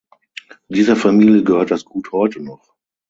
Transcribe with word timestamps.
Dieser 0.67 0.95
Familie 0.95 1.43
gehört 1.43 1.69
das 1.69 1.85
Gut 1.85 2.11
heute 2.11 2.41
noch. 2.41 2.73